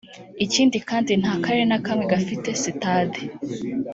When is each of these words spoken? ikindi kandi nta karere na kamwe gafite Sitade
ikindi 0.45 0.77
kandi 0.89 1.11
nta 1.21 1.33
karere 1.43 1.65
na 1.67 1.79
kamwe 1.85 2.03
gafite 2.13 2.49
Sitade 2.61 3.19